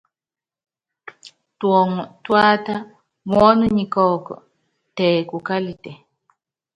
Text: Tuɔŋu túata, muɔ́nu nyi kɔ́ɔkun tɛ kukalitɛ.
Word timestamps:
Tuɔŋu 1.59 1.99
túata, 2.23 2.75
muɔ́nu 3.29 3.65
nyi 3.75 3.85
kɔ́ɔkun 3.93 4.41
tɛ 4.95 5.05
kukalitɛ. 5.29 5.91